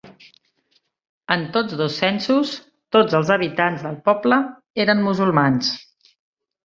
En 1.35 1.43
tots 1.57 1.75
dos 1.81 1.99
censos, 2.03 2.55
tots 2.97 3.19
els 3.21 3.31
habitants 3.37 3.85
del 3.89 4.01
poble 4.09 4.41
eren 4.85 5.05
musulmans. 5.11 5.71